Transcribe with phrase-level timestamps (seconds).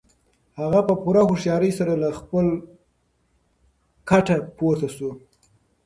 [0.59, 2.45] هغه په پوره هوښیارۍ سره له خپل
[4.09, 5.11] کټه پورته شو.